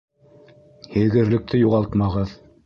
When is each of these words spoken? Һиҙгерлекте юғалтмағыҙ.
Һиҙгерлекте 0.95 1.61
юғалтмағыҙ. 1.61 2.35